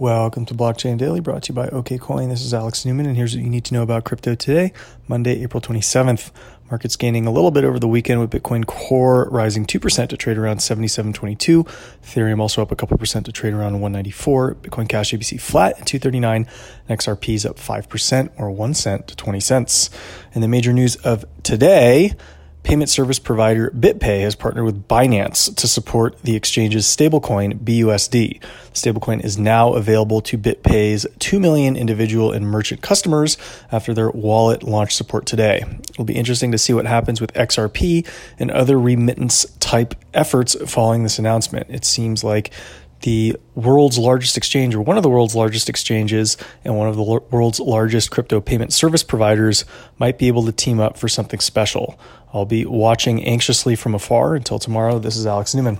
[0.00, 2.28] Welcome to Blockchain Daily, brought to you by OKCoin.
[2.28, 4.72] This is Alex Newman, and here's what you need to know about crypto today,
[5.08, 6.30] Monday, April 27th.
[6.70, 10.38] Markets gaining a little bit over the weekend with Bitcoin Core rising 2% to trade
[10.38, 11.64] around 77.22.
[12.04, 14.54] Ethereum also up a couple percent to trade around 194.
[14.54, 16.46] Bitcoin Cash ABC flat at 239.
[16.88, 19.90] And XRP is up 5% or 1 cent to 20 cents.
[20.32, 22.12] And the major news of today,
[22.68, 28.40] Payment service provider BitPay has partnered with Binance to support the exchange's stablecoin BUSD.
[28.42, 28.42] The
[28.74, 33.38] stablecoin is now available to BitPay's 2 million individual and merchant customers
[33.72, 35.64] after their wallet launch support today.
[35.88, 38.06] It'll be interesting to see what happens with XRP
[38.38, 41.68] and other remittance type efforts following this announcement.
[41.70, 42.50] It seems like
[43.02, 47.02] the world's largest exchange, or one of the world's largest exchanges, and one of the
[47.02, 49.64] world's largest crypto payment service providers
[49.98, 51.98] might be able to team up for something special.
[52.32, 54.98] I'll be watching anxiously from afar until tomorrow.
[54.98, 55.78] This is Alex Newman.